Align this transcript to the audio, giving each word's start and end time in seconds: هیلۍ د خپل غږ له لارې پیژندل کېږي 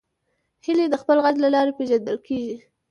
هیلۍ 0.65 0.85
د 0.91 0.95
خپل 1.01 1.17
غږ 1.25 1.35
له 1.43 1.49
لارې 1.55 1.75
پیژندل 1.77 2.17
کېږي 2.27 2.55